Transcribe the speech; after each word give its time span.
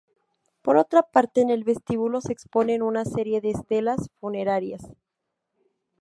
Por 0.63 0.77
otra 0.77 1.03
parte, 1.03 1.41
en 1.41 1.51
el 1.51 1.63
vestíbulo 1.63 2.21
se 2.21 2.33
exponen 2.33 2.81
una 2.81 3.05
serie 3.05 3.39
de 3.39 3.51
estelas 3.51 4.09
funerarias. 4.19 4.81